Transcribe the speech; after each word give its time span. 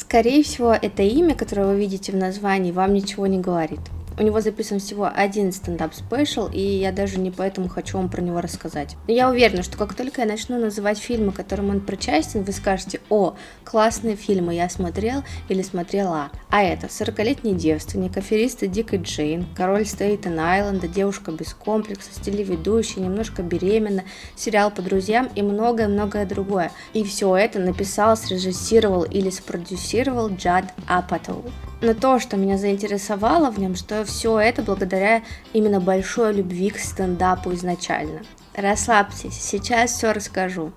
Скорее 0.00 0.42
всего, 0.42 0.72
это 0.72 1.02
имя, 1.02 1.34
которое 1.34 1.66
вы 1.66 1.78
видите 1.78 2.10
в 2.10 2.16
названии, 2.16 2.72
вам 2.72 2.94
ничего 2.94 3.26
не 3.26 3.38
говорит. 3.38 3.80
У 4.18 4.22
него 4.22 4.40
записан 4.40 4.80
всего 4.80 5.10
один 5.12 5.52
стендап 5.52 5.94
special, 5.94 6.48
и 6.52 6.60
я 6.60 6.92
даже 6.92 7.18
не 7.18 7.30
поэтому 7.30 7.68
хочу 7.68 7.96
вам 7.96 8.08
про 8.08 8.20
него 8.20 8.40
рассказать. 8.40 8.96
Но 9.06 9.14
я 9.14 9.30
уверена, 9.30 9.62
что 9.62 9.78
как 9.78 9.94
только 9.94 10.22
я 10.22 10.26
начну 10.26 10.58
называть 10.58 10.98
фильмы, 10.98 11.32
к 11.32 11.37
которым 11.37 11.70
он 11.70 11.80
причастен, 11.80 12.42
вы 12.42 12.52
скажете, 12.52 13.00
о, 13.08 13.34
классные 13.64 14.16
фильмы 14.16 14.54
я 14.54 14.68
смотрел 14.68 15.22
или 15.48 15.62
смотрела. 15.62 16.30
А 16.50 16.62
это 16.62 16.88
«40-летний 16.88 17.54
девственник», 17.54 18.16
«Аферисты 18.16 18.66
Дик 18.66 18.92
и 18.92 18.98
Джейн», 18.98 19.46
«Король 19.56 19.86
Стейтен 19.86 20.38
Айленда», 20.38 20.88
«Девушка 20.88 21.32
без 21.32 21.54
комплексов», 21.54 22.10
«Телеведущий», 22.12 23.00
«Немножко 23.00 23.42
беременна», 23.42 24.04
сериал 24.36 24.70
«По 24.70 24.82
друзьям» 24.82 25.28
и 25.34 25.42
многое-многое 25.42 26.26
другое. 26.26 26.72
И 26.92 27.04
все 27.04 27.36
это 27.36 27.58
написал, 27.58 28.16
срежиссировал 28.16 29.04
или 29.04 29.30
спродюсировал 29.30 30.28
Джад 30.28 30.74
Апатоу. 30.86 31.44
Но 31.82 31.94
то, 31.94 32.18
что 32.18 32.36
меня 32.36 32.58
заинтересовало 32.58 33.50
в 33.50 33.58
нем, 33.58 33.74
что 33.74 34.04
все 34.04 34.38
это 34.38 34.62
благодаря 34.62 35.22
именно 35.52 35.80
большой 35.80 36.34
любви 36.34 36.70
к 36.70 36.78
стендапу 36.78 37.54
изначально. 37.54 38.20
Расслабьтесь, 38.54 39.40
сейчас 39.40 39.92
все 39.92 40.12
расскажу. 40.12 40.72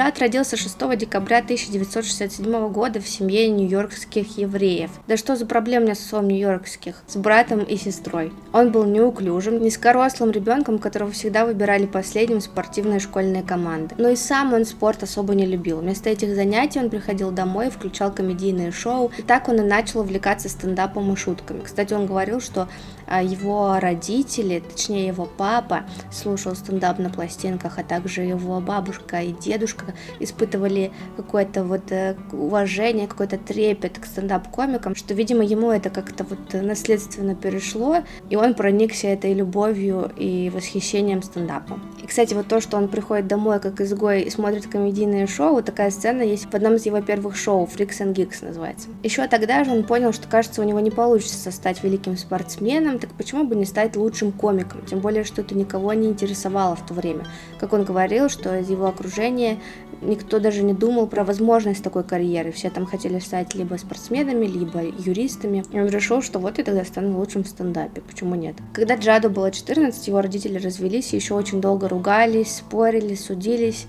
Джад 0.00 0.18
родился 0.18 0.56
6 0.56 0.96
декабря 0.96 1.40
1967 1.40 2.72
года 2.72 3.02
в 3.02 3.06
семье 3.06 3.50
нью-йоркских 3.50 4.38
евреев. 4.38 4.90
Да 5.06 5.18
что 5.18 5.36
за 5.36 5.44
меня 5.44 5.94
с 5.94 5.98
отцом 5.98 6.26
нью-йоркских? 6.26 7.02
С 7.06 7.16
братом 7.16 7.60
и 7.60 7.76
сестрой. 7.76 8.32
Он 8.54 8.72
был 8.72 8.86
неуклюжим, 8.86 9.60
низкорослым 9.60 10.30
ребенком, 10.30 10.78
которого 10.78 11.10
всегда 11.10 11.44
выбирали 11.44 11.84
последним 11.84 12.40
спортивные 12.40 12.98
школьные 12.98 13.42
команды. 13.42 13.94
Но 13.98 14.08
и 14.08 14.16
сам 14.16 14.54
он 14.54 14.64
спорт 14.64 15.02
особо 15.02 15.34
не 15.34 15.44
любил. 15.44 15.80
Вместо 15.80 16.08
этих 16.08 16.34
занятий 16.34 16.78
он 16.78 16.88
приходил 16.88 17.30
домой 17.30 17.68
включал 17.68 18.10
комедийные 18.10 18.72
шоу. 18.72 19.12
И 19.18 19.22
так 19.22 19.50
он 19.50 19.56
и 19.56 19.62
начал 19.62 20.00
увлекаться 20.00 20.48
стендапом 20.48 21.12
и 21.12 21.16
шутками. 21.16 21.60
Кстати, 21.60 21.92
он 21.92 22.06
говорил, 22.06 22.40
что 22.40 22.70
его 23.18 23.78
родители, 23.80 24.60
точнее 24.60 25.08
его 25.08 25.26
папа, 25.26 25.84
слушал 26.12 26.54
стендап 26.54 26.98
на 26.98 27.10
пластинках, 27.10 27.78
а 27.78 27.82
также 27.82 28.22
его 28.22 28.60
бабушка 28.60 29.20
и 29.20 29.32
дедушка 29.32 29.94
испытывали 30.20 30.92
какое-то 31.16 31.64
вот 31.64 31.90
э, 31.90 32.16
уважение, 32.32 33.08
какой-то 33.08 33.38
трепет 33.38 33.98
к 33.98 34.06
стендап-комикам, 34.06 34.94
что, 34.94 35.14
видимо, 35.14 35.42
ему 35.42 35.70
это 35.70 35.90
как-то 35.90 36.24
вот 36.24 36.52
наследственно 36.52 37.34
перешло, 37.34 38.04
и 38.28 38.36
он 38.36 38.54
проникся 38.54 39.08
этой 39.08 39.34
любовью 39.34 40.10
и 40.16 40.50
восхищением 40.50 41.22
стендапом. 41.22 41.82
Кстати, 42.10 42.34
вот 42.34 42.48
то, 42.48 42.60
что 42.60 42.76
он 42.76 42.88
приходит 42.88 43.28
домой 43.28 43.60
как 43.60 43.80
изгой 43.80 44.22
и 44.22 44.30
смотрит 44.30 44.66
комедийные 44.66 45.28
шоу, 45.28 45.62
такая 45.62 45.92
сцена 45.92 46.22
есть 46.22 46.46
в 46.50 46.54
одном 46.56 46.74
из 46.74 46.84
его 46.84 47.00
первых 47.00 47.36
шоу, 47.36 47.68
Freaks 47.72 48.00
and 48.00 48.14
Geeks 48.14 48.44
называется. 48.44 48.88
Еще 49.04 49.24
тогда 49.28 49.62
же 49.62 49.70
он 49.70 49.84
понял, 49.84 50.12
что, 50.12 50.26
кажется, 50.26 50.60
у 50.60 50.64
него 50.64 50.80
не 50.80 50.90
получится 50.90 51.52
стать 51.52 51.84
великим 51.84 52.16
спортсменом, 52.16 52.98
так 52.98 53.10
почему 53.12 53.44
бы 53.44 53.54
не 53.54 53.64
стать 53.64 53.94
лучшим 53.94 54.32
комиком? 54.32 54.84
Тем 54.86 54.98
более, 54.98 55.22
что 55.22 55.42
это 55.42 55.54
никого 55.54 55.92
не 55.92 56.08
интересовало 56.08 56.74
в 56.74 56.84
то 56.84 56.94
время. 56.94 57.26
Как 57.60 57.72
он 57.72 57.84
говорил, 57.84 58.28
что 58.28 58.58
из 58.58 58.68
его 58.68 58.88
окружения 58.88 59.58
никто 60.02 60.38
даже 60.38 60.62
не 60.62 60.72
думал 60.72 61.06
про 61.06 61.24
возможность 61.24 61.82
такой 61.82 62.04
карьеры. 62.04 62.52
Все 62.52 62.70
там 62.70 62.86
хотели 62.86 63.18
стать 63.18 63.54
либо 63.54 63.76
спортсменами, 63.76 64.46
либо 64.46 64.82
юристами. 64.82 65.64
И 65.70 65.78
он 65.78 65.88
решил, 65.88 66.22
что 66.22 66.38
вот 66.38 66.58
я 66.58 66.64
тогда 66.64 66.84
стану 66.84 67.18
лучшим 67.18 67.44
в 67.44 67.48
стендапе. 67.48 68.00
Почему 68.00 68.34
нет? 68.34 68.56
Когда 68.72 68.96
Джаду 68.96 69.30
было 69.30 69.50
14, 69.50 70.08
его 70.08 70.20
родители 70.20 70.58
развелись 70.58 71.12
и 71.12 71.16
еще 71.16 71.34
очень 71.34 71.60
долго 71.60 71.88
ругались, 71.88 71.99
спорили, 72.44 73.14
судились. 73.14 73.86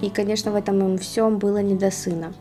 И, 0.00 0.10
конечно, 0.10 0.52
в 0.52 0.54
этом 0.54 0.78
им 0.80 0.98
всем 0.98 1.38
было 1.38 1.58
не 1.58 1.74
до 1.74 1.90
сына. 1.90 2.32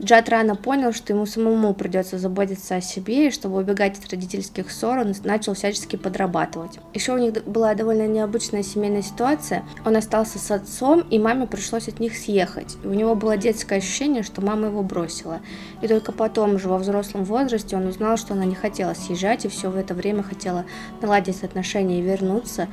Джад 0.00 0.28
рано 0.28 0.54
понял, 0.54 0.92
что 0.92 1.12
ему 1.12 1.26
самому 1.26 1.74
придется 1.74 2.18
заботиться 2.18 2.76
о 2.76 2.80
себе, 2.80 3.26
и 3.26 3.30
чтобы 3.32 3.56
убегать 3.56 3.98
от 3.98 4.08
родительских 4.08 4.70
ссор, 4.70 4.98
он 4.98 5.12
начал 5.24 5.54
всячески 5.54 5.96
подрабатывать. 5.96 6.78
Еще 6.94 7.12
у 7.12 7.18
них 7.18 7.32
была 7.44 7.74
довольно 7.74 8.06
необычная 8.06 8.62
семейная 8.62 9.02
ситуация. 9.02 9.64
Он 9.84 9.96
остался 9.96 10.38
с 10.38 10.52
отцом, 10.52 11.00
и 11.10 11.18
маме 11.18 11.48
пришлось 11.48 11.88
от 11.88 11.98
них 11.98 12.16
съехать. 12.16 12.76
И 12.84 12.86
у 12.86 12.94
него 12.94 13.16
было 13.16 13.36
детское 13.36 13.78
ощущение, 13.78 14.22
что 14.22 14.40
мама 14.40 14.68
его 14.68 14.84
бросила. 14.84 15.40
И 15.82 15.88
только 15.88 16.12
потом, 16.12 16.54
уже 16.54 16.68
во 16.68 16.78
взрослом 16.78 17.24
возрасте, 17.24 17.76
он 17.76 17.86
узнал, 17.86 18.16
что 18.18 18.34
она 18.34 18.44
не 18.44 18.54
хотела 18.54 18.94
съезжать, 18.94 19.46
и 19.46 19.48
все 19.48 19.68
в 19.68 19.76
это 19.76 19.94
время 19.94 20.22
хотела 20.22 20.64
наладить 21.02 21.42
отношения 21.42 21.98
и 21.98 22.02
вернуться. 22.02 22.68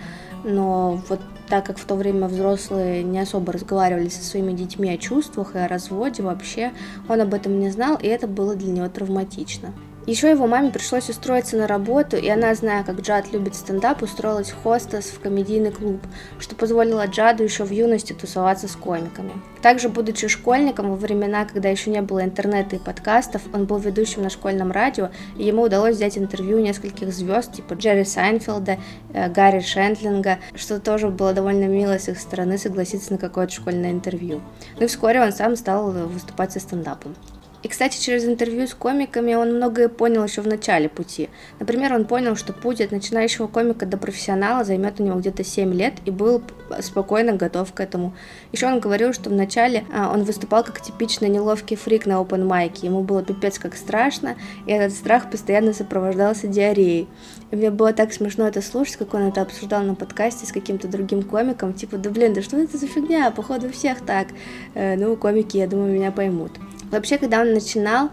Но 0.48 1.02
вот 1.10 1.20
так 1.50 1.66
как 1.66 1.80
в 1.80 1.86
то 1.86 1.96
время 1.96 2.28
взрослые 2.28 3.02
не 3.02 3.20
особо 3.20 3.52
разговаривали 3.52 4.10
со 4.10 4.24
своими 4.24 4.52
детьми 4.54 4.92
о 4.92 4.98
чувствах 4.98 5.56
и 5.56 5.60
о 5.60 5.68
разводе 5.68 6.22
вообще, 6.22 6.72
он 7.10 7.20
об 7.20 7.34
этом 7.34 7.60
не 7.60 7.72
знал, 7.72 7.98
и 8.00 8.06
это 8.06 8.28
было 8.28 8.56
для 8.56 8.72
него 8.72 8.88
травматично. 8.88 9.74
Еще 10.06 10.30
его 10.30 10.46
маме 10.46 10.70
пришлось 10.70 11.10
устроиться 11.10 11.58
на 11.58 11.66
работу, 11.66 12.16
и 12.16 12.28
она, 12.30 12.54
зная, 12.54 12.84
как 12.84 13.00
Джад 13.00 13.34
любит 13.34 13.56
стендап, 13.56 14.04
устроилась 14.04 14.52
хостес 14.52 15.06
в 15.06 15.20
комедийный 15.20 15.72
клуб, 15.72 16.00
что 16.38 16.56
позволило 16.56 17.08
Джаду 17.08 17.44
еще 17.44 17.64
в 17.64 17.72
юности 17.72 18.14
тусоваться 18.14 18.68
с 18.68 18.76
комиками. 18.76 19.32
Также, 19.64 19.90
будучи 19.90 20.28
школьником, 20.28 20.92
во 20.92 20.96
времена, 20.96 21.46
когда 21.46 21.70
еще 21.70 21.90
не 21.90 22.04
было 22.04 22.24
интернета 22.24 22.76
и 22.76 22.80
подкастов, 22.80 23.42
он 23.52 23.66
был 23.66 23.80
ведущим 23.80 24.22
на 24.22 24.30
школьном 24.30 24.72
радио, 24.72 25.10
и 25.38 25.46
ему 25.46 25.64
удалось 25.64 25.96
взять 25.96 26.20
интервью 26.20 26.60
нескольких 26.60 27.12
звезд, 27.12 27.54
типа 27.54 27.74
Джерри 27.74 28.06
Сайнфилда, 28.06 28.78
э, 29.12 29.30
Гарри 29.32 29.62
Шентлинга, 29.62 30.38
что 30.54 30.80
тоже 30.80 31.10
было 31.10 31.34
довольно 31.34 31.66
мило 31.66 31.98
с 31.98 32.10
их 32.10 32.20
стороны 32.20 32.60
согласиться 32.60 33.12
на 33.12 33.18
какое-то 33.18 33.54
школьное 33.54 33.90
интервью. 33.90 34.42
Ну 34.78 34.84
и 34.84 34.88
вскоре 34.88 35.20
он 35.20 35.32
сам 35.32 35.56
стал 35.56 35.90
выступать 35.90 36.52
со 36.52 36.60
стендапом. 36.60 37.16
И, 37.66 37.68
кстати, 37.68 38.00
через 38.00 38.26
интервью 38.26 38.68
с 38.68 38.76
комиками 38.76 39.34
он 39.34 39.56
многое 39.56 39.90
понял 39.90 40.24
еще 40.24 40.42
в 40.42 40.48
начале 40.48 40.88
пути. 40.88 41.30
Например, 41.60 41.96
он 41.96 42.06
понял, 42.06 42.36
что 42.36 42.54
путь 42.54 42.80
от 42.80 42.92
начинающего 42.92 43.48
комика 43.48 43.88
до 43.88 43.98
профессионала 43.98 44.64
займет 44.64 45.00
у 45.00 45.04
него 45.04 45.20
где-то 45.20 45.44
7 45.44 45.74
лет 45.74 45.96
и 46.06 46.12
был 46.12 46.44
спокойно 46.82 47.34
готов 47.34 47.74
к 47.74 47.80
этому. 47.80 48.14
Еще 48.52 48.68
он 48.68 48.80
говорил, 48.80 49.14
что 49.14 49.32
вначале 49.32 49.84
а, 49.92 50.14
он 50.14 50.26
выступал 50.26 50.64
как 50.64 50.80
типичный 50.80 51.28
неловкий 51.28 51.76
фрик 51.76 52.06
на 52.06 52.22
open 52.22 52.46
майке. 52.46 52.86
Ему 52.86 53.02
было 53.02 53.24
пипец 53.24 53.58
как 53.58 53.76
страшно, 53.76 54.36
и 54.68 54.72
этот 54.72 54.96
страх 54.96 55.32
постоянно 55.32 55.74
сопровождался 55.74 56.46
диареей. 56.46 57.08
И 57.50 57.56
мне 57.56 57.72
было 57.72 57.94
так 57.94 58.14
смешно 58.14 58.48
это 58.48 58.62
слушать, 58.62 58.98
как 58.98 59.16
он 59.16 59.24
это 59.24 59.42
обсуждал 59.42 59.82
на 59.82 59.96
подкасте 59.96 60.46
с 60.46 60.52
каким-то 60.52 60.88
другим 60.88 61.24
комиком. 61.24 61.74
Типа, 61.74 61.98
да 61.98 62.12
блин, 62.12 62.36
да 62.36 62.44
что 62.44 62.58
это 62.58 62.78
за 62.78 62.86
фигня? 62.86 63.32
Походу 63.32 63.72
всех 63.72 64.06
так. 64.06 64.28
Э, 64.76 64.96
ну, 64.98 65.16
комики, 65.16 65.58
я 65.58 65.66
думаю, 65.66 65.92
меня 65.92 66.12
поймут. 66.12 66.52
Вообще, 66.92 67.18
когда 67.18 67.42
он 67.42 67.54
начинал, 67.54 68.10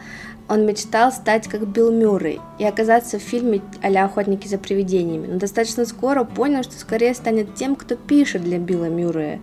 он 0.48 0.66
мечтал 0.66 1.12
стать 1.12 1.48
как 1.48 1.66
Билл 1.66 1.92
Мюррей 1.92 2.40
и 2.58 2.64
оказаться 2.64 3.18
в 3.18 3.22
фильме 3.22 3.62
а 3.82 3.88
«Охотники 4.04 4.48
за 4.48 4.58
привидениями», 4.58 5.26
но 5.26 5.38
достаточно 5.38 5.84
скоро 5.86 6.24
понял, 6.24 6.62
что 6.62 6.78
скорее 6.78 7.14
станет 7.14 7.54
тем, 7.54 7.76
кто 7.76 7.96
пишет 7.96 8.42
для 8.42 8.58
Билла 8.58 8.88
Мюррея. 8.88 9.40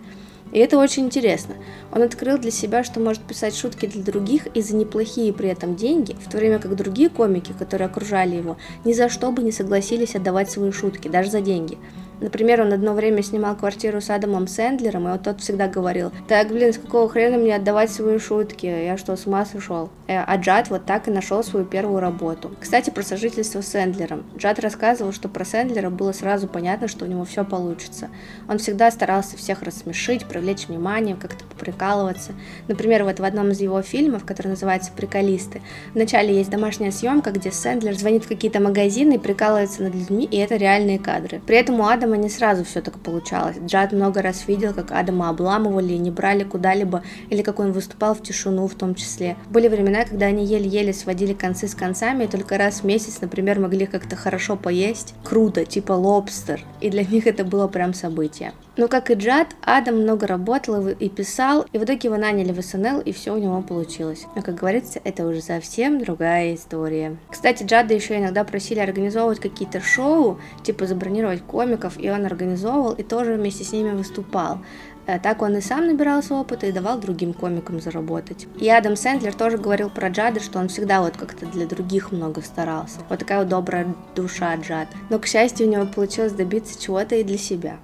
И 0.52 0.58
это 0.58 0.78
очень 0.78 1.04
интересно. 1.04 1.54
Он 1.92 2.02
открыл 2.02 2.36
для 2.36 2.50
себя, 2.50 2.82
что 2.82 2.98
может 2.98 3.22
писать 3.22 3.56
шутки 3.56 3.86
для 3.86 4.02
других 4.02 4.46
и 4.48 4.62
за 4.62 4.74
неплохие 4.74 5.32
при 5.32 5.48
этом 5.48 5.76
деньги, 5.76 6.16
в 6.24 6.30
то 6.30 6.38
время 6.38 6.58
как 6.58 6.74
другие 6.74 7.08
комики, 7.08 7.54
которые 7.56 7.86
окружали 7.86 8.36
его, 8.36 8.56
ни 8.84 8.92
за 8.92 9.08
что 9.08 9.30
бы 9.30 9.42
не 9.42 9.52
согласились 9.52 10.16
отдавать 10.16 10.50
свои 10.50 10.72
шутки, 10.72 11.08
даже 11.08 11.30
за 11.30 11.40
деньги. 11.40 11.78
Например, 12.20 12.62
он 12.62 12.72
одно 12.72 12.94
время 12.94 13.22
снимал 13.22 13.56
квартиру 13.56 14.00
с 14.00 14.10
Адамом 14.10 14.46
Сэндлером, 14.46 15.08
и 15.08 15.12
вот 15.12 15.22
тот 15.22 15.40
всегда 15.40 15.68
говорил, 15.68 16.12
так, 16.28 16.48
блин, 16.48 16.72
с 16.72 16.78
какого 16.78 17.08
хрена 17.08 17.38
мне 17.38 17.56
отдавать 17.56 17.90
свои 17.90 18.18
шутки, 18.18 18.66
я 18.66 18.96
что, 18.96 19.16
с 19.16 19.26
ума 19.26 19.44
сошел? 19.46 19.90
Э, 20.06 20.22
а 20.26 20.36
Джад 20.36 20.68
вот 20.68 20.84
так 20.84 21.08
и 21.08 21.10
нашел 21.10 21.42
свою 21.42 21.64
первую 21.64 22.00
работу. 22.00 22.50
Кстати, 22.60 22.90
про 22.90 23.02
сожительство 23.02 23.62
с 23.62 23.68
Сэндлером. 23.68 24.24
Джад 24.36 24.58
рассказывал, 24.58 25.12
что 25.12 25.28
про 25.28 25.44
Сэндлера 25.44 25.88
было 25.90 26.12
сразу 26.12 26.46
понятно, 26.46 26.88
что 26.88 27.04
у 27.04 27.08
него 27.08 27.24
все 27.24 27.44
получится. 27.44 28.08
Он 28.48 28.58
всегда 28.58 28.90
старался 28.90 29.36
всех 29.36 29.62
рассмешить, 29.62 30.26
привлечь 30.26 30.68
внимание, 30.68 31.16
как-то 31.16 31.44
поприкалываться. 31.44 32.32
Например, 32.68 33.04
вот 33.04 33.20
в 33.20 33.24
одном 33.24 33.50
из 33.50 33.60
его 33.60 33.80
фильмов, 33.82 34.24
который 34.24 34.48
называется 34.48 34.92
«Приколисты», 34.94 35.62
вначале 35.94 36.36
есть 36.36 36.50
домашняя 36.50 36.90
съемка, 36.90 37.30
где 37.30 37.50
Сэндлер 37.50 37.96
звонит 37.96 38.24
в 38.24 38.28
какие-то 38.28 38.60
магазины 38.60 39.14
и 39.14 39.18
прикалывается 39.18 39.82
над 39.82 39.94
людьми, 39.94 40.24
и 40.24 40.36
это 40.36 40.56
реальные 40.56 40.98
кадры. 40.98 41.40
При 41.46 41.56
этом 41.56 41.80
у 41.80 41.86
Адама 41.86 42.09
Адама 42.10 42.22
не 42.22 42.28
сразу 42.28 42.64
все 42.64 42.80
так 42.80 42.98
получалось. 42.98 43.56
Джад 43.64 43.92
много 43.92 44.20
раз 44.20 44.48
видел, 44.48 44.74
как 44.74 44.90
Адама 44.90 45.28
обламывали 45.28 45.92
и 45.92 45.98
не 45.98 46.10
брали 46.10 46.42
куда-либо, 46.42 47.04
или 47.28 47.42
как 47.42 47.60
он 47.60 47.70
выступал 47.70 48.14
в 48.16 48.22
тишину 48.22 48.66
в 48.66 48.74
том 48.74 48.96
числе. 48.96 49.36
Были 49.48 49.68
времена, 49.68 50.04
когда 50.04 50.26
они 50.26 50.44
еле-еле 50.44 50.92
сводили 50.92 51.34
концы 51.34 51.68
с 51.68 51.74
концами, 51.76 52.24
и 52.24 52.26
только 52.26 52.58
раз 52.58 52.80
в 52.80 52.84
месяц, 52.84 53.20
например, 53.20 53.60
могли 53.60 53.86
как-то 53.86 54.16
хорошо 54.16 54.56
поесть. 54.56 55.14
Круто, 55.22 55.64
типа 55.64 55.92
лобстер. 55.92 56.64
И 56.80 56.90
для 56.90 57.04
них 57.04 57.28
это 57.28 57.44
было 57.44 57.68
прям 57.68 57.94
событие. 57.94 58.54
Но 58.76 58.88
как 58.88 59.10
и 59.10 59.14
Джад, 59.14 59.48
Адам 59.62 60.02
много 60.02 60.26
работал 60.26 60.88
и 60.88 61.08
писал, 61.08 61.66
и 61.72 61.78
в 61.78 61.84
итоге 61.84 62.00
его 62.04 62.16
наняли 62.16 62.52
в 62.52 62.62
СНЛ, 62.62 63.00
и 63.00 63.12
все 63.12 63.34
у 63.34 63.38
него 63.38 63.60
получилось. 63.62 64.26
Но, 64.36 64.42
как 64.42 64.54
говорится, 64.54 65.00
это 65.04 65.26
уже 65.26 65.42
совсем 65.42 66.00
другая 66.00 66.54
история. 66.54 67.16
Кстати, 67.30 67.64
Джада 67.64 67.94
еще 67.94 68.16
иногда 68.18 68.44
просили 68.44 68.78
организовывать 68.78 69.40
какие-то 69.40 69.80
шоу, 69.80 70.38
типа 70.62 70.86
забронировать 70.86 71.42
комиков, 71.42 71.98
и 71.98 72.10
он 72.10 72.24
организовывал 72.24 72.92
и 72.92 73.02
тоже 73.02 73.34
вместе 73.34 73.64
с 73.64 73.72
ними 73.72 73.90
выступал. 73.90 74.60
А 75.06 75.18
так 75.18 75.42
он 75.42 75.56
и 75.56 75.60
сам 75.60 75.86
набирался 75.86 76.34
опыта 76.34 76.66
и 76.66 76.72
давал 76.72 77.00
другим 77.00 77.32
комикам 77.32 77.80
заработать. 77.80 78.46
И 78.60 78.68
Адам 78.68 78.94
Сэндлер 78.94 79.34
тоже 79.34 79.58
говорил 79.58 79.90
про 79.90 80.08
Джада, 80.08 80.38
что 80.38 80.60
он 80.60 80.68
всегда 80.68 81.00
вот 81.00 81.16
как-то 81.16 81.46
для 81.46 81.66
других 81.66 82.12
много 82.12 82.42
старался. 82.42 82.98
Вот 83.08 83.18
такая 83.18 83.40
вот 83.40 83.48
добрая 83.48 83.92
душа 84.14 84.54
Джад. 84.56 84.88
Но, 85.08 85.18
к 85.18 85.26
счастью, 85.26 85.66
у 85.66 85.70
него 85.70 85.86
получилось 85.86 86.32
добиться 86.32 86.80
чего-то 86.80 87.16
и 87.16 87.24
для 87.24 87.38
себя. 87.38 87.78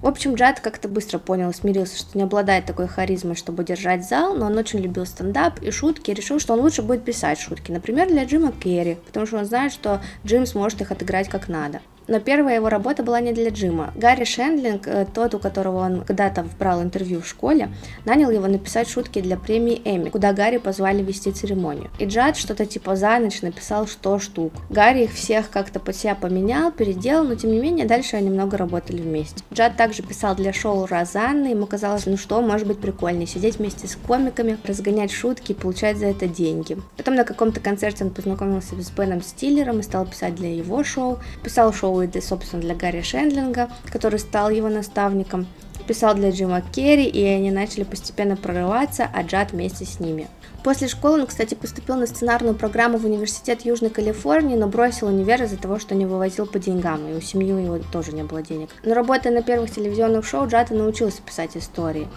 В 0.00 0.06
общем, 0.06 0.34
Джад 0.34 0.60
как-то 0.60 0.88
быстро 0.88 1.18
понял 1.18 1.52
смирился, 1.52 1.98
что 1.98 2.16
не 2.16 2.22
обладает 2.22 2.66
такой 2.66 2.86
харизмой, 2.86 3.34
чтобы 3.34 3.64
держать 3.64 4.08
зал, 4.08 4.36
но 4.36 4.46
он 4.46 4.56
очень 4.56 4.78
любил 4.78 5.04
стендап 5.06 5.60
и 5.60 5.72
шутки, 5.72 6.10
и 6.10 6.14
решил, 6.14 6.38
что 6.38 6.52
он 6.52 6.60
лучше 6.60 6.82
будет 6.82 7.04
писать 7.04 7.40
шутки, 7.40 7.72
например, 7.72 8.06
для 8.08 8.24
Джима 8.24 8.52
Керри, 8.52 8.98
потому 9.06 9.26
что 9.26 9.38
он 9.38 9.44
знает, 9.44 9.72
что 9.72 10.00
Джим 10.24 10.46
сможет 10.46 10.80
их 10.80 10.92
отыграть 10.92 11.28
как 11.28 11.48
надо. 11.48 11.80
Но 12.08 12.20
первая 12.20 12.56
его 12.56 12.70
работа 12.70 13.02
была 13.02 13.20
не 13.20 13.32
для 13.32 13.50
Джима. 13.50 13.92
Гарри 13.94 14.24
Шендлинг, 14.24 14.88
э, 14.88 15.06
тот, 15.12 15.34
у 15.34 15.38
которого 15.38 15.84
он 15.84 16.00
когда-то 16.00 16.46
брал 16.58 16.82
интервью 16.82 17.20
в 17.20 17.28
школе, 17.28 17.68
нанял 18.06 18.30
его 18.30 18.46
написать 18.46 18.88
шутки 18.88 19.20
для 19.20 19.36
премии 19.36 19.80
Эми, 19.84 20.08
куда 20.08 20.32
Гарри 20.32 20.56
позвали 20.56 21.02
вести 21.02 21.30
церемонию. 21.32 21.90
И 21.98 22.06
Джад 22.06 22.38
что-то 22.38 22.64
типа 22.64 22.96
за 22.96 23.18
ночь 23.18 23.42
написал 23.42 23.86
100 23.86 24.18
штук. 24.20 24.52
Гарри 24.70 25.04
их 25.04 25.12
всех 25.12 25.50
как-то 25.50 25.80
под 25.80 25.96
себя 25.96 26.14
поменял, 26.14 26.72
переделал, 26.72 27.24
но 27.24 27.34
тем 27.34 27.52
не 27.52 27.58
менее 27.58 27.86
дальше 27.86 28.16
они 28.16 28.30
много 28.30 28.56
работали 28.56 29.02
вместе. 29.02 29.44
Джад 29.52 29.76
также 29.76 30.02
писал 30.02 30.34
для 30.34 30.54
шоу 30.54 30.86
Розанны, 30.86 31.48
ему 31.48 31.66
казалось, 31.66 32.06
ну 32.06 32.16
что 32.16 32.40
может 32.40 32.66
быть 32.66 32.80
прикольнее, 32.80 33.26
сидеть 33.26 33.58
вместе 33.58 33.86
с 33.86 33.96
комиками, 33.96 34.56
разгонять 34.64 35.10
шутки 35.10 35.52
и 35.52 35.54
получать 35.54 35.98
за 35.98 36.06
это 36.06 36.26
деньги. 36.26 36.78
Потом 36.96 37.16
на 37.16 37.24
каком-то 37.24 37.60
концерте 37.60 38.04
он 38.04 38.10
познакомился 38.10 38.80
с 38.80 38.90
Беном 38.90 39.20
Стиллером 39.20 39.80
и 39.80 39.82
стал 39.82 40.06
писать 40.06 40.34
для 40.34 40.54
его 40.54 40.82
шоу. 40.84 41.18
Писал 41.42 41.70
шоу 41.74 41.97
Уэйда, 41.98 42.20
собственно, 42.20 42.62
для 42.62 42.74
Гарри 42.74 43.02
Шендлинга, 43.02 43.68
который 43.90 44.18
стал 44.18 44.50
его 44.50 44.68
наставником. 44.68 45.46
Писал 45.86 46.14
для 46.14 46.30
Джима 46.30 46.60
Керри, 46.60 47.06
и 47.06 47.24
они 47.24 47.50
начали 47.50 47.84
постепенно 47.84 48.36
прорываться, 48.36 49.08
а 49.12 49.22
Джад 49.22 49.52
вместе 49.52 49.86
с 49.86 50.00
ними. 50.00 50.28
После 50.62 50.88
школы 50.88 51.20
он, 51.20 51.26
кстати, 51.26 51.54
поступил 51.54 51.96
на 51.96 52.06
сценарную 52.06 52.54
программу 52.54 52.98
в 52.98 53.06
Университет 53.06 53.64
Южной 53.64 53.90
Калифорнии, 53.90 54.56
но 54.56 54.66
бросил 54.66 55.06
универ 55.06 55.42
из-за 55.44 55.56
того, 55.56 55.78
что 55.78 55.94
не 55.94 56.04
вывозил 56.04 56.46
по 56.46 56.58
деньгам, 56.58 57.08
и 57.08 57.14
у 57.14 57.20
семьи 57.20 57.52
у 57.52 57.58
него 57.58 57.78
тоже 57.90 58.12
не 58.12 58.24
было 58.24 58.42
денег. 58.42 58.68
Но 58.82 58.94
работая 58.94 59.32
на 59.32 59.42
первых 59.42 59.70
телевизионных 59.70 60.26
шоу, 60.26 60.46
Джад 60.46 60.70
научился 60.70 61.22
писать 61.22 61.56
истории 61.56 62.08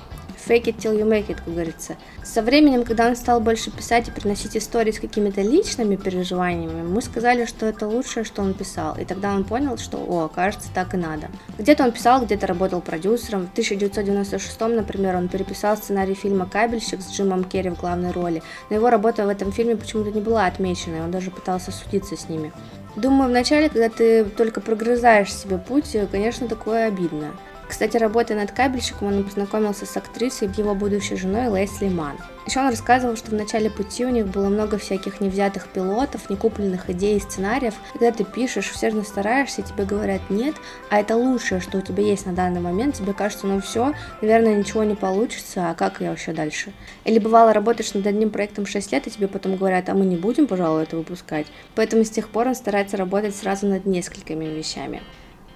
fake 0.47 0.65
it 0.65 0.77
till 0.77 0.97
you 0.97 1.05
make 1.05 1.27
it, 1.27 1.35
как 1.35 1.45
говорится. 1.45 1.95
Со 2.23 2.41
временем, 2.41 2.83
когда 2.83 3.07
он 3.07 3.15
стал 3.15 3.39
больше 3.39 3.71
писать 3.71 4.07
и 4.07 4.11
приносить 4.11 4.57
истории 4.57 4.91
с 4.91 4.99
какими-то 4.99 5.41
личными 5.41 5.95
переживаниями, 5.95 6.81
мы 6.81 7.01
сказали, 7.01 7.45
что 7.45 7.65
это 7.65 7.88
лучшее, 7.88 8.23
что 8.23 8.41
он 8.41 8.53
писал. 8.53 8.97
И 8.97 9.05
тогда 9.05 9.33
он 9.33 9.43
понял, 9.43 9.77
что, 9.77 9.97
о, 9.97 10.27
кажется, 10.27 10.69
так 10.73 10.93
и 10.93 10.97
надо. 10.97 11.27
Где-то 11.57 11.83
он 11.83 11.91
писал, 11.91 12.23
где-то 12.23 12.47
работал 12.47 12.81
продюсером. 12.81 13.47
В 13.47 13.51
1996, 13.51 14.59
например, 14.61 15.15
он 15.15 15.27
переписал 15.27 15.77
сценарий 15.77 16.13
фильма 16.13 16.47
«Кабельщик» 16.47 17.01
с 17.01 17.11
Джимом 17.11 17.43
Керри 17.43 17.69
в 17.69 17.79
главной 17.79 18.11
роли. 18.11 18.41
Но 18.69 18.75
его 18.75 18.89
работа 18.89 19.25
в 19.25 19.29
этом 19.29 19.51
фильме 19.51 19.75
почему-то 19.75 20.11
не 20.11 20.21
была 20.21 20.45
отмечена, 20.45 20.97
и 20.97 21.01
он 21.01 21.11
даже 21.11 21.31
пытался 21.31 21.71
судиться 21.71 22.15
с 22.15 22.29
ними. 22.29 22.51
Думаю, 22.95 23.29
вначале, 23.29 23.69
когда 23.69 23.89
ты 23.89 24.25
только 24.25 24.59
прогрызаешь 24.59 25.33
себе 25.33 25.57
путь, 25.57 25.95
конечно, 26.11 26.47
такое 26.47 26.88
обидно. 26.88 27.31
Кстати, 27.71 27.95
работая 27.95 28.38
над 28.38 28.51
кабельщиком, 28.51 29.07
он 29.07 29.23
познакомился 29.23 29.85
с 29.85 29.95
актрисой, 29.95 30.50
его 30.57 30.75
будущей 30.75 31.15
женой 31.15 31.47
Лесли 31.57 31.88
Ман. 31.88 32.18
Еще 32.45 32.59
он 32.59 32.68
рассказывал, 32.68 33.15
что 33.15 33.31
в 33.31 33.33
начале 33.33 33.69
пути 33.69 34.06
у 34.06 34.09
них 34.09 34.27
было 34.27 34.50
много 34.50 34.77
всяких 34.77 35.21
невзятых 35.21 35.69
пилотов, 35.69 36.29
некупленных 36.29 36.89
идей 36.89 37.15
и 37.15 37.21
сценариев. 37.21 37.75
И 37.95 37.97
когда 37.97 38.12
ты 38.12 38.25
пишешь, 38.25 38.69
все 38.69 38.88
равно 38.88 39.03
стараешься, 39.03 39.62
тебе 39.62 39.85
говорят 39.85 40.19
нет, 40.29 40.56
а 40.89 41.00
это 41.00 41.15
лучшее, 41.15 41.62
что 41.62 41.77
у 41.77 41.81
тебя 41.81 42.03
есть 42.03 42.25
на 42.25 42.33
данный 42.33 42.59
момент, 42.59 42.95
тебе 42.95 43.13
кажется, 43.13 43.47
ну 43.47 43.62
все, 43.62 43.94
наверное, 44.21 44.56
ничего 44.56 44.83
не 44.83 44.95
получится, 44.95 45.69
а 45.69 45.74
как 45.74 46.01
я 46.01 46.09
вообще 46.09 46.33
дальше? 46.33 46.74
Или 47.06 47.19
бывало, 47.19 47.53
работаешь 47.53 47.94
над 47.94 48.06
одним 48.06 48.31
проектом 48.31 48.65
6 48.65 48.91
лет, 48.91 49.07
и 49.07 49.12
тебе 49.12 49.29
потом 49.29 49.56
говорят, 49.56 49.88
а 49.88 49.94
мы 49.94 50.03
не 50.03 50.17
будем, 50.17 50.45
пожалуй, 50.45 50.83
это 50.83 50.97
выпускать. 50.97 51.47
Поэтому 51.75 52.03
с 52.03 52.09
тех 52.09 52.27
пор 52.27 52.50
он 52.50 52.56
старается 52.56 52.97
работать 52.97 53.33
сразу 53.33 53.65
над 53.65 53.85
несколькими 53.85 54.44
вещами. 54.44 55.01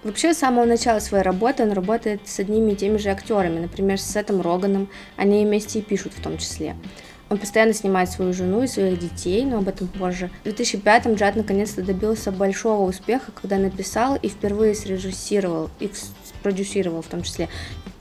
Вообще, 0.06 0.36
с 0.36 0.38
самого 0.38 0.66
начала 0.66 1.00
своей 1.00 1.24
работы 1.24 1.64
он 1.64 1.72
работает 1.72 2.22
с 2.26 2.40
одними 2.40 2.74
и 2.74 2.76
теми 2.76 2.98
же 2.98 3.10
актерами, 3.10 3.58
например, 3.58 4.00
с 4.00 4.04
Сетом 4.04 4.40
Роганом, 4.40 4.88
они 5.16 5.44
вместе 5.44 5.80
и 5.80 5.82
пишут 5.82 6.14
в 6.14 6.22
том 6.22 6.38
числе. 6.38 6.76
Он 7.32 7.40
постоянно 7.40 7.74
снимает 7.74 8.12
свою 8.12 8.32
жену 8.32 8.62
и 8.62 8.68
своих 8.68 9.00
детей, 9.00 9.44
но 9.46 9.58
об 9.58 9.68
этом 9.68 9.88
позже. 9.88 10.30
В 10.44 10.48
2005-м 10.48 11.16
Джад 11.16 11.36
наконец-то 11.36 11.82
добился 11.82 12.32
большого 12.32 12.88
успеха, 12.88 13.32
когда 13.32 13.58
написал 13.58 14.16
и 14.16 14.28
впервые 14.30 14.76
срежиссировал 14.76 15.72
и 15.80 15.90
спродюсировал 16.24 17.02
в 17.02 17.08
том 17.08 17.24
числе 17.24 17.50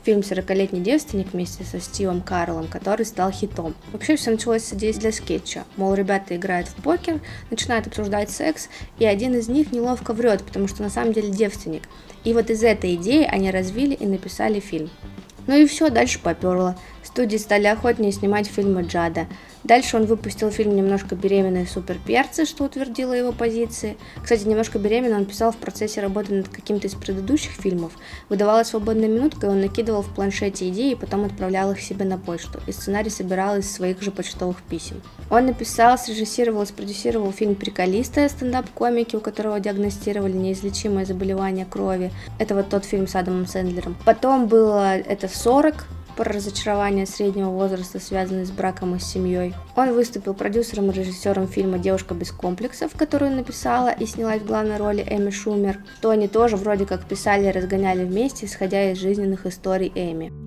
фильм 0.05 0.19
«40-летний 0.19 0.81
девственник» 0.81 1.33
вместе 1.33 1.63
со 1.63 1.79
Стивом 1.79 2.21
Карлом, 2.21 2.67
который 2.67 3.07
стал 3.07 3.31
хитом. 3.31 3.73
Вообще 3.91 4.15
все 4.15 4.29
началось 4.29 4.63
с 4.63 4.73
идеи 4.73 4.91
для 4.91 5.11
скетча. 5.11 5.63
Мол, 5.77 5.95
ребята 5.95 6.35
играют 6.35 6.67
в 6.67 6.75
покер, 6.75 7.19
начинают 7.49 7.87
обсуждать 7.87 8.29
секс, 8.29 8.69
и 8.99 9.05
один 9.05 9.33
из 9.33 9.47
них 9.47 9.71
неловко 9.71 10.13
врет, 10.13 10.43
потому 10.43 10.67
что 10.67 10.83
на 10.83 10.91
самом 10.91 11.11
деле 11.11 11.29
девственник. 11.29 11.89
И 12.23 12.33
вот 12.33 12.51
из 12.51 12.63
этой 12.63 12.93
идеи 12.95 13.23
они 13.23 13.49
развили 13.49 13.95
и 13.95 14.05
написали 14.05 14.59
фильм. 14.59 14.91
Ну 15.47 15.55
и 15.55 15.65
все, 15.65 15.89
дальше 15.89 16.19
поперло. 16.19 16.77
Студии 17.15 17.37
стали 17.37 17.67
охотнее 17.67 18.11
снимать 18.11 18.45
фильмы 18.45 18.81
Джада. 18.81 19.27
Дальше 19.63 19.95
он 19.95 20.05
выпустил 20.05 20.51
фильм 20.51 20.75
«Немножко 20.75 21.15
беременные 21.15 21.65
суперперцы», 21.65 22.43
что 22.43 22.65
утвердило 22.65 23.13
его 23.13 23.31
позиции. 23.31 23.95
Кстати, 24.21 24.43
«Немножко 24.43 24.79
беременный» 24.79 25.15
он 25.15 25.25
писал 25.25 25.53
в 25.53 25.55
процессе 25.55 26.01
работы 26.01 26.33
над 26.33 26.49
каким-то 26.49 26.87
из 26.87 26.93
предыдущих 26.93 27.51
фильмов. 27.51 27.93
Выдавалась 28.27 28.67
свободная 28.67 29.07
минутка, 29.07 29.47
и 29.47 29.49
он 29.49 29.61
накидывал 29.61 30.01
в 30.01 30.13
планшете 30.13 30.67
идеи 30.67 30.91
и 30.91 30.95
потом 30.95 31.23
отправлял 31.23 31.71
их 31.71 31.79
себе 31.79 32.03
на 32.03 32.17
почту. 32.17 32.59
И 32.67 32.73
сценарий 32.73 33.09
собирал 33.09 33.55
из 33.59 33.71
своих 33.71 34.01
же 34.01 34.11
почтовых 34.11 34.61
писем. 34.63 35.01
Он 35.29 35.45
написал, 35.45 35.97
срежиссировал 35.97 36.63
и 36.63 36.65
спродюсировал 36.65 37.31
фильм 37.31 37.55
«Приколисты» 37.55 38.27
стендап-комики, 38.27 39.15
у 39.15 39.21
которого 39.21 39.61
диагностировали 39.61 40.33
неизлечимое 40.33 41.05
заболевание 41.05 41.65
крови. 41.65 42.11
Это 42.39 42.55
вот 42.55 42.67
тот 42.67 42.83
фильм 42.83 43.07
с 43.07 43.15
Адамом 43.15 43.47
Сэндлером. 43.47 43.95
Потом 44.03 44.47
было 44.47 44.97
это 44.97 45.27
«40», 45.27 45.75
про 46.15 46.31
разочарование 46.31 47.05
среднего 47.05 47.49
возраста, 47.49 47.99
связанные 47.99 48.45
с 48.45 48.51
браком 48.51 48.95
и 48.95 48.99
с 48.99 49.03
семьей. 49.05 49.53
Он 49.75 49.93
выступил 49.93 50.33
продюсером 50.33 50.91
и 50.91 50.93
режиссером 50.93 51.47
фильма 51.47 51.79
«Девушка 51.79 52.13
без 52.13 52.31
комплексов», 52.31 52.91
которую 52.95 53.35
написала 53.35 53.89
и 53.89 54.05
снялась 54.05 54.41
в 54.41 54.47
главной 54.47 54.77
роли 54.77 55.05
Эми 55.07 55.29
Шумер, 55.29 55.83
то 56.01 56.09
они 56.09 56.27
тоже 56.27 56.55
вроде 56.55 56.85
как 56.85 57.05
писали 57.05 57.47
и 57.47 57.51
разгоняли 57.51 58.05
вместе, 58.05 58.45
исходя 58.45 58.91
из 58.91 58.97
жизненных 58.97 59.45
историй 59.45 59.91
Эми. 59.95 60.44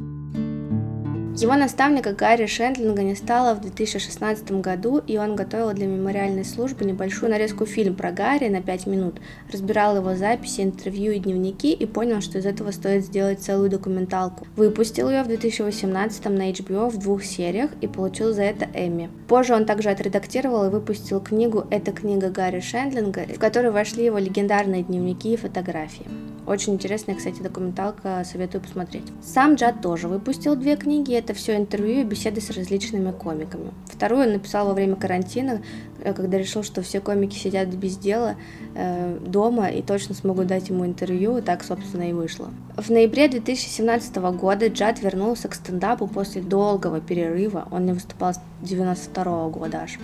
Его 1.41 1.55
наставника 1.55 2.15
Гарри 2.15 2.47
Шендлинга 2.47 3.03
не 3.03 3.15
стало 3.15 3.55
в 3.55 3.61
2016 3.61 4.51
году, 4.61 4.99
и 4.99 5.19
он 5.19 5.37
готовил 5.37 5.73
для 5.73 5.87
мемориальной 5.87 6.45
службы 6.45 6.85
небольшую 6.85 7.31
нарезку 7.31 7.65
фильм 7.65 7.95
про 7.95 8.11
Гарри 8.11 8.49
на 8.49 8.61
5 8.61 8.87
минут, 8.89 9.21
разбирал 9.53 9.95
его 9.95 10.17
записи, 10.17 10.63
интервью 10.63 11.13
и 11.13 11.21
дневники 11.21 11.73
и 11.73 11.87
понял, 11.87 12.23
что 12.23 12.39
из 12.39 12.47
этого 12.47 12.73
стоит 12.73 13.05
сделать 13.05 13.39
целую 13.39 13.71
документалку. 13.71 14.49
Выпустил 14.57 15.11
ее 15.11 15.23
в 15.23 15.29
2018 15.29 16.25
на 16.25 16.51
HBO 16.51 16.91
в 16.91 16.99
двух 16.99 17.23
сериях 17.23 17.71
и 17.81 17.87
получил 17.87 18.35
за 18.35 18.43
это 18.43 18.67
Эмми. 18.75 19.09
Позже 19.29 19.55
он 19.55 19.65
также 19.65 19.91
отредактировал 19.91 20.67
и 20.67 20.71
выпустил 20.71 21.21
книгу 21.21 21.69
«Это 21.71 21.93
книга 21.93 22.31
Гарри 22.31 22.59
Шендлинга», 22.59 23.27
в 23.33 23.39
которой 23.39 23.71
вошли 23.71 24.05
его 24.05 24.19
легендарные 24.19 24.83
дневники 24.83 25.35
и 25.35 25.37
фотографии. 25.37 26.07
Очень 26.49 26.75
интересная, 26.75 27.15
кстати, 27.15 27.43
документалка, 27.43 28.23
советую 28.25 28.63
посмотреть. 28.63 29.05
Сам 29.21 29.57
Джад 29.57 29.83
тоже 29.83 30.09
выпустил 30.09 30.57
две 30.57 30.77
книги, 30.77 31.13
это 31.13 31.35
все 31.35 31.59
интервью 31.59 32.01
и 32.01 32.05
беседы 32.05 32.41
с 32.41 32.49
различными 32.49 33.13
комиками. 33.13 33.71
Вторую 33.85 34.23
он 34.23 34.33
написал 34.33 34.67
во 34.67 34.73
время 34.73 34.97
карантина, 34.97 35.61
э, 36.03 36.15
когда 36.15 36.39
решил, 36.39 36.63
что 36.63 36.81
все 36.81 37.01
комики 37.01 37.37
сидят 37.37 37.69
без 37.69 37.99
дела 37.99 38.37
э, 38.75 39.19
дома 39.27 39.69
и 39.69 39.83
точно 39.83 40.15
смогут 40.15 40.47
дать 40.47 40.71
ему 40.71 40.87
интервью, 40.87 41.37
и 41.37 41.43
так, 41.43 41.63
собственно, 41.63 42.09
и 42.09 42.15
вышло. 42.15 42.49
В 42.79 42.89
ноябре 42.89 43.29
2017 43.29 44.17
года 44.17 44.69
Джад 44.69 45.03
вернулся 45.03 45.49
к 45.49 45.55
стендапу 45.55 46.07
после 46.07 46.41
долгого 46.41 47.03
перерыва, 47.03 47.69
он 47.71 47.85
не 47.85 47.93
выступал 47.93 48.33
с 48.33 48.41
92 48.63 49.51
года 49.51 49.81
аж 49.83 49.99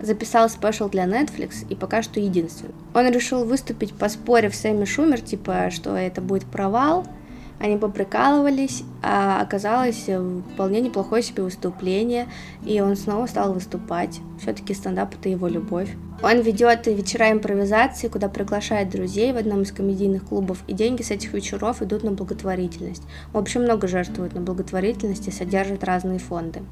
записал 0.00 0.48
спешл 0.48 0.88
для 0.88 1.04
Netflix 1.04 1.66
и 1.68 1.74
пока 1.74 2.02
что 2.02 2.20
единственный. 2.20 2.74
Он 2.94 3.10
решил 3.10 3.44
выступить, 3.44 3.94
поспорив 3.94 4.54
с 4.54 4.64
Эми 4.64 4.84
Шумер, 4.84 5.20
типа, 5.20 5.70
что 5.70 5.96
это 5.96 6.20
будет 6.20 6.44
провал, 6.44 7.06
они 7.60 7.76
поприкалывались, 7.76 8.84
а 9.02 9.42
оказалось 9.42 10.08
вполне 10.54 10.80
неплохое 10.80 11.22
себе 11.22 11.42
выступление, 11.42 12.26
и 12.64 12.80
он 12.80 12.96
снова 12.96 13.26
стал 13.26 13.52
выступать. 13.52 14.18
Все-таки 14.40 14.72
стендап 14.72 15.14
это 15.14 15.28
его 15.28 15.46
любовь. 15.46 15.90
Он 16.22 16.40
ведет 16.40 16.86
вечера 16.86 17.30
импровизации, 17.30 18.08
куда 18.08 18.30
приглашает 18.30 18.88
друзей 18.88 19.34
в 19.34 19.36
одном 19.36 19.62
из 19.62 19.72
комедийных 19.72 20.24
клубов, 20.24 20.64
и 20.68 20.72
деньги 20.72 21.02
с 21.02 21.10
этих 21.10 21.34
вечеров 21.34 21.82
идут 21.82 22.02
на 22.02 22.12
благотворительность. 22.12 23.02
В 23.34 23.36
общем, 23.36 23.62
много 23.64 23.88
жертвуют 23.88 24.34
на 24.34 24.40
благотворительность 24.40 25.28
и 25.28 25.30
содержат 25.30 25.84
разные 25.84 26.18
фонды. 26.18 26.62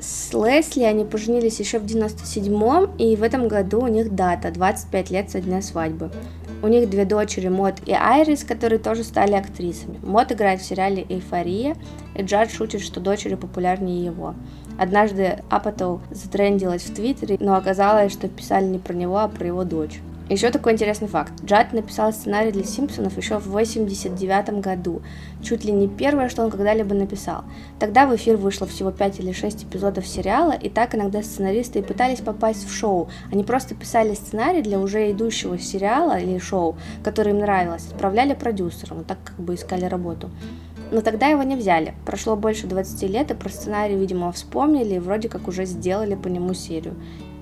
С 0.00 0.32
Лесли 0.32 0.84
они 0.84 1.04
поженились 1.04 1.58
еще 1.58 1.80
в 1.80 1.84
97-м, 1.84 2.96
и 2.98 3.16
в 3.16 3.22
этом 3.22 3.48
году 3.48 3.80
у 3.80 3.88
них 3.88 4.14
дата 4.14 4.52
25 4.52 5.10
лет 5.10 5.30
со 5.30 5.40
дня 5.40 5.60
свадьбы. 5.60 6.10
У 6.62 6.68
них 6.68 6.88
две 6.88 7.04
дочери 7.04 7.48
Мод 7.48 7.74
и 7.84 7.92
Айрис, 7.92 8.44
которые 8.44 8.78
тоже 8.78 9.02
стали 9.02 9.32
актрисами. 9.32 9.98
Мод 10.02 10.30
играет 10.30 10.60
в 10.60 10.64
сериале 10.64 11.04
«Эйфория», 11.08 11.76
и 12.16 12.22
Джад 12.22 12.50
шутит, 12.52 12.80
что 12.80 13.00
дочери 13.00 13.34
популярнее 13.34 14.04
его. 14.04 14.34
Однажды 14.78 15.38
Апатоу 15.50 16.00
затрендилась 16.10 16.82
в 16.82 16.94
Твиттере, 16.94 17.36
но 17.40 17.56
оказалось, 17.56 18.12
что 18.12 18.28
писали 18.28 18.66
не 18.66 18.78
про 18.78 18.94
него, 18.94 19.18
а 19.18 19.28
про 19.28 19.46
его 19.46 19.64
дочь. 19.64 20.00
Еще 20.28 20.50
такой 20.50 20.72
интересный 20.72 21.08
факт. 21.08 21.32
Джад 21.42 21.72
написал 21.72 22.12
сценарий 22.12 22.52
для 22.52 22.62
Симпсонов 22.62 23.16
еще 23.16 23.38
в 23.38 23.48
89 23.48 24.60
году. 24.60 25.00
Чуть 25.42 25.64
ли 25.64 25.72
не 25.72 25.88
первое, 25.88 26.28
что 26.28 26.42
он 26.42 26.50
когда-либо 26.50 26.94
написал. 26.94 27.44
Тогда 27.78 28.06
в 28.06 28.14
эфир 28.14 28.36
вышло 28.36 28.66
всего 28.66 28.90
5 28.90 29.20
или 29.20 29.32
6 29.32 29.64
эпизодов 29.64 30.06
сериала, 30.06 30.52
и 30.52 30.68
так 30.68 30.94
иногда 30.94 31.22
сценаристы 31.22 31.78
и 31.78 31.82
пытались 31.82 32.20
попасть 32.20 32.68
в 32.68 32.70
шоу. 32.70 33.08
Они 33.32 33.42
просто 33.42 33.74
писали 33.74 34.12
сценарий 34.12 34.60
для 34.60 34.78
уже 34.78 35.10
идущего 35.10 35.58
сериала 35.58 36.18
или 36.18 36.36
шоу, 36.36 36.76
который 37.02 37.32
им 37.32 37.38
нравилось, 37.38 37.86
отправляли 37.90 38.34
продюсерам, 38.34 39.04
так 39.04 39.16
как 39.24 39.36
бы 39.36 39.54
искали 39.54 39.86
работу. 39.86 40.28
Но 40.90 41.00
тогда 41.00 41.28
его 41.28 41.42
не 41.42 41.56
взяли. 41.56 41.94
Прошло 42.04 42.36
больше 42.36 42.66
20 42.66 43.02
лет, 43.04 43.30
и 43.30 43.34
про 43.34 43.48
сценарий, 43.48 43.96
видимо, 43.96 44.30
вспомнили 44.32 44.96
и 44.96 44.98
вроде 44.98 45.30
как 45.30 45.48
уже 45.48 45.64
сделали 45.64 46.16
по 46.16 46.28
нему 46.28 46.52
серию. 46.52 46.96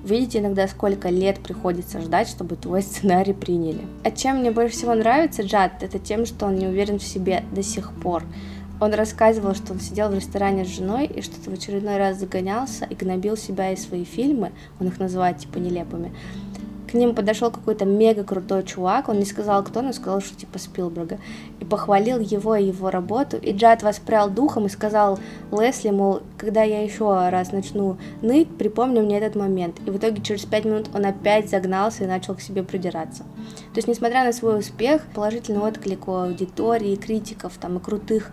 Видите 0.07 0.39
иногда, 0.39 0.69
сколько 0.69 1.09
лет 1.09 1.41
приходится 1.41 2.01
ждать, 2.01 2.29
чтобы 2.29 2.55
твой 2.55 2.81
сценарий 2.81 3.33
приняли. 3.33 3.81
А 4.05 4.13
чем 4.13 4.37
мне 4.37 4.53
больше 4.53 4.77
всего 4.77 4.95
нравится 4.95 5.43
Джад, 5.43 5.83
это 5.83 5.99
тем, 5.99 6.27
что 6.27 6.47
он 6.47 6.55
не 6.55 6.69
уверен 6.69 7.01
в 7.01 7.03
себе 7.03 7.43
до 7.51 7.65
сих 7.65 7.91
пор. 7.93 8.23
Он 8.81 8.95
рассказывал, 8.95 9.57
что 9.57 9.73
он 9.73 9.81
сидел 9.81 10.09
в 10.11 10.15
ресторане 10.15 10.65
с 10.65 10.69
женой 10.69 11.07
и 11.07 11.23
что-то 11.23 11.51
в 11.51 11.55
очередной 11.55 11.97
раз 11.97 12.21
загонялся 12.21 12.85
и 12.85 12.95
гнобил 12.95 13.37
себя 13.37 13.73
и 13.73 13.77
свои 13.77 14.05
фильмы, 14.05 14.53
он 14.79 14.87
их 14.87 15.01
называет 15.01 15.39
типа 15.39 15.59
нелепыми, 15.59 16.15
к 16.91 16.95
ним 16.95 17.15
подошел 17.15 17.51
какой-то 17.51 17.85
мега 17.85 18.25
крутой 18.25 18.65
чувак, 18.65 19.09
он 19.09 19.19
не 19.19 19.25
сказал 19.25 19.63
кто, 19.65 19.83
но 19.83 19.93
сказал, 19.93 20.21
что 20.21 20.37
типа 20.37 20.59
Спилберга, 20.59 21.19
и 21.61 21.65
похвалил 21.65 22.19
его 22.21 22.57
и 22.57 22.67
его 22.67 22.91
работу, 22.91 23.37
и 23.37 23.53
Джад 23.53 23.83
воспрял 23.83 24.31
духом 24.31 24.67
и 24.67 24.69
сказал 24.69 25.19
Лесли, 25.51 25.91
мол, 25.91 26.23
когда 26.39 26.63
я 26.63 26.83
еще 26.83 27.29
раз 27.29 27.53
начну 27.53 27.97
ныть, 28.23 28.49
припомни 28.57 29.01
мне 29.01 29.19
этот 29.19 29.37
момент, 29.37 29.77
и 29.87 29.91
в 29.91 29.97
итоге 29.97 30.23
через 30.23 30.45
пять 30.45 30.65
минут 30.65 30.89
он 30.95 31.05
опять 31.05 31.51
загнался 31.51 32.05
и 32.05 32.07
начал 32.07 32.35
к 32.35 32.41
себе 32.41 32.63
придираться. 32.63 33.23
То 33.23 33.79
есть, 33.79 33.89
несмотря 33.89 34.25
на 34.25 34.33
свой 34.33 34.59
успех, 34.59 35.03
положительный 35.15 35.61
отклик 35.61 36.09
у 36.09 36.13
аудитории, 36.13 36.97
критиков 36.97 37.53
там, 37.61 37.79
и 37.79 37.81
крутых 37.81 38.31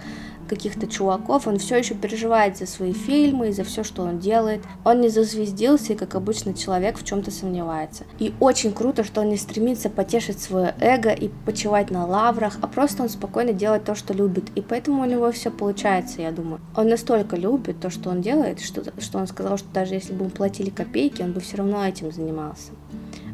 каких-то 0.54 0.88
чуваков, 0.88 1.48
он 1.48 1.58
все 1.58 1.78
еще 1.78 1.96
переживает 1.96 2.58
за 2.58 2.66
свои 2.66 2.94
фильмы 2.94 3.50
и 3.50 3.52
за 3.52 3.64
все, 3.64 3.84
что 3.84 4.04
он 4.04 4.20
делает. 4.20 4.62
Он 4.86 5.02
не 5.02 5.10
зазвездился 5.10 5.94
и, 5.94 5.96
как 5.96 6.16
обычно, 6.16 6.54
человек 6.54 6.98
в 6.98 7.06
чем-то 7.06 7.32
сомневается. 7.32 8.06
И 8.20 8.34
очень 8.40 8.74
круто, 8.74 9.04
что 9.04 9.22
он 9.22 9.30
не 9.30 9.38
стремится 9.38 9.90
потешить 9.90 10.40
свое 10.40 10.76
эго 10.80 11.12
и 11.12 11.30
почивать 11.46 11.92
на 11.92 12.06
лаврах, 12.06 12.58
а 12.62 12.68
просто 12.68 13.04
он 13.04 13.10
спокойно 13.10 13.54
делает 13.54 13.86
то, 13.86 13.96
что 13.96 14.14
любит. 14.14 14.46
И 14.56 14.62
поэтому 14.62 15.02
у 15.02 15.06
него 15.06 15.32
все 15.32 15.52
получается, 15.52 16.22
я 16.22 16.32
думаю. 16.32 16.62
Он 16.76 16.88
настолько 16.88 17.36
любит 17.36 17.80
то, 17.80 17.90
что 17.90 18.10
он 18.10 18.22
делает, 18.22 18.60
что, 18.60 18.84
что 19.00 19.18
он 19.18 19.28
сказал, 19.28 19.58
что 19.58 19.68
даже 19.74 19.94
если 19.94 20.14
бы 20.14 20.26
ему 20.26 20.30
платили 20.30 20.70
копейки, 20.70 21.22
он 21.22 21.34
бы 21.34 21.42
все 21.42 21.58
равно 21.58 21.86
этим 21.86 22.12
занимался. 22.12 22.72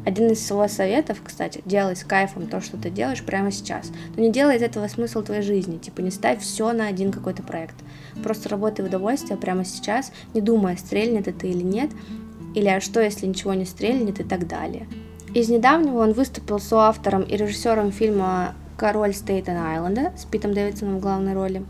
Один 0.06 0.32
из 0.32 0.50
его 0.50 0.68
советов, 0.68 1.22
кстати, 1.24 1.62
делай 1.65 1.96
с 1.96 2.03
кайфом 2.03 2.48
то, 2.48 2.62
что 2.62 2.77
ты 2.77 2.89
делаешь 2.89 3.24
прямо 3.24 3.51
сейчас. 3.51 3.91
Но 4.15 4.24
не 4.24 4.32
делай 4.32 4.56
из 4.56 4.62
этого 4.62 4.88
смысл 4.88 5.22
твоей 5.22 5.41
жизни. 5.41 5.77
Типа 5.77 6.01
не 6.01 6.10
ставь 6.10 6.41
все 6.41 6.72
на 6.72 6.88
один 6.88 7.12
какой-то 7.12 7.44
проект. 7.44 7.75
Просто 8.24 8.50
работай 8.50 8.84
в 8.84 8.88
удовольствие 8.88 9.38
прямо 9.38 9.65
сейчас, 9.65 10.12
не 10.34 10.41
думая, 10.41 10.77
стрельнет 10.77 11.27
это 11.27 11.48
или 11.48 11.63
нет, 11.63 11.91
или 12.56 12.68
а 12.68 12.82
что, 12.82 13.01
если 13.01 13.27
ничего 13.27 13.53
не 13.53 13.65
стрельнет 13.65 14.20
и 14.20 14.24
так 14.24 14.48
далее. 14.48 14.88
Из 15.34 15.50
недавнего 15.50 16.00
он 16.00 16.13
выступил 16.13 16.60
соавтором 16.60 17.22
и 17.22 17.36
режиссером 17.36 17.91
фильма 17.91 18.56
«Король 18.77 19.12
Стейтен-Айленда» 19.12 20.18
с 20.18 20.25
Питом 20.25 20.53
Дэвидсоном 20.53 20.98
в 20.98 21.01
главной 21.01 21.34
роли. 21.34 21.63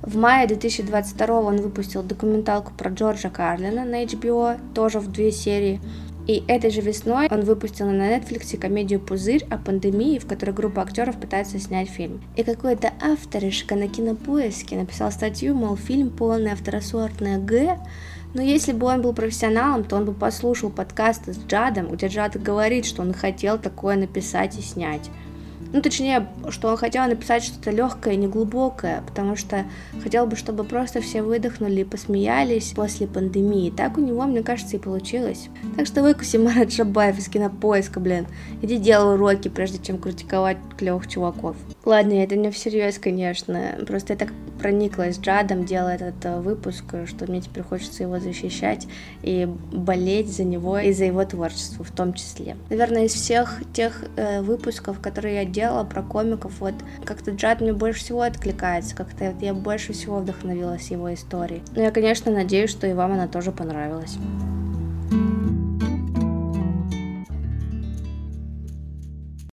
В 0.00 0.16
мае 0.16 0.46
2022 0.46 1.40
он 1.40 1.56
выпустил 1.56 2.02
документалку 2.02 2.72
про 2.72 2.90
Джорджа 2.90 3.28
Карлина 3.28 3.84
на 3.84 4.04
HBO, 4.04 4.58
тоже 4.72 5.00
в 5.00 5.10
две 5.10 5.32
серии– 5.32 5.80
и 6.26 6.42
этой 6.48 6.70
же 6.70 6.80
весной 6.80 7.28
он 7.30 7.42
выпустил 7.42 7.86
на 7.86 8.16
Netflix 8.16 8.56
комедию 8.58 9.00
«Пузырь» 9.00 9.46
о 9.48 9.58
пандемии, 9.58 10.18
в 10.18 10.26
которой 10.26 10.50
группа 10.50 10.82
актеров 10.82 11.20
пытается 11.20 11.58
снять 11.58 11.88
фильм. 11.88 12.20
И 12.34 12.42
какой-то 12.42 12.92
авторишка 13.00 13.76
на 13.76 13.88
кинопоиске 13.88 14.76
написал 14.76 15.12
статью, 15.12 15.54
мол, 15.54 15.76
фильм 15.76 16.10
полный 16.10 16.56
второсортное 16.56 17.38
Г, 17.38 17.78
но 18.34 18.42
если 18.42 18.72
бы 18.72 18.86
он 18.86 19.02
был 19.02 19.14
профессионалом, 19.14 19.84
то 19.84 19.96
он 19.96 20.04
бы 20.04 20.12
послушал 20.12 20.68
подкасты 20.68 21.32
с 21.32 21.38
Джадом, 21.38 21.88
где 21.88 22.08
Джад 22.08 22.40
говорит, 22.40 22.84
что 22.84 23.02
он 23.02 23.14
хотел 23.14 23.58
такое 23.58 23.96
написать 23.96 24.58
и 24.58 24.62
снять. 24.62 25.10
Ну, 25.72 25.82
точнее, 25.82 26.28
что 26.50 26.68
он 26.68 26.76
хотел 26.76 27.04
написать 27.06 27.44
что-то 27.44 27.70
легкое, 27.70 28.16
не 28.16 28.26
глубокое, 28.26 29.02
потому 29.06 29.36
что 29.36 29.64
хотел 30.02 30.26
бы, 30.26 30.36
чтобы 30.36 30.64
просто 30.64 31.00
все 31.00 31.22
выдохнули 31.22 31.80
и 31.80 31.84
посмеялись 31.84 32.72
после 32.74 33.06
пандемии. 33.06 33.70
Так 33.70 33.98
у 33.98 34.00
него, 34.00 34.24
мне 34.24 34.42
кажется, 34.42 34.76
и 34.76 34.80
получилось. 34.80 35.48
Так 35.76 35.86
что 35.86 36.02
выкуси 36.02 36.36
Марат 36.36 36.72
Шабаев 36.72 37.18
из 37.18 37.28
кинопоиска, 37.28 38.00
блин. 38.00 38.26
Иди 38.62 38.76
делай 38.78 39.14
уроки, 39.14 39.48
прежде 39.48 39.78
чем 39.84 39.98
критиковать 39.98 40.58
клевых 40.76 41.08
чуваков. 41.08 41.56
Ладно, 41.86 42.14
это 42.14 42.34
не 42.34 42.50
всерьез, 42.50 42.98
конечно. 42.98 43.76
Просто 43.86 44.14
я 44.14 44.18
так 44.18 44.32
прониклась 44.58 45.20
Джадом, 45.20 45.64
делая 45.64 45.94
этот 45.94 46.24
э, 46.24 46.40
выпуск, 46.40 46.84
что 47.06 47.30
мне 47.30 47.40
теперь 47.40 47.62
хочется 47.62 48.02
его 48.02 48.18
защищать 48.18 48.88
и 49.22 49.46
болеть 49.72 50.34
за 50.34 50.42
него 50.42 50.80
и 50.80 50.90
за 50.90 51.04
его 51.04 51.24
творчество 51.24 51.84
в 51.84 51.92
том 51.92 52.12
числе. 52.12 52.56
Наверное, 52.70 53.04
из 53.04 53.12
всех 53.12 53.62
тех 53.72 54.04
э, 54.16 54.42
выпусков, 54.42 54.98
которые 54.98 55.36
я 55.36 55.44
делала 55.44 55.84
про 55.84 56.02
комиков, 56.02 56.58
вот 56.58 56.74
как-то 57.04 57.30
Джад 57.30 57.60
мне 57.60 57.72
больше 57.72 58.00
всего 58.00 58.22
откликается, 58.22 58.96
как-то 58.96 59.32
я 59.40 59.54
больше 59.54 59.92
всего 59.92 60.18
вдохновилась 60.18 60.90
его 60.90 61.14
историей. 61.14 61.62
Но 61.76 61.82
я, 61.82 61.92
конечно, 61.92 62.32
надеюсь, 62.32 62.70
что 62.70 62.88
и 62.88 62.94
вам 62.94 63.12
она 63.12 63.28
тоже 63.28 63.52
понравилась. 63.52 64.18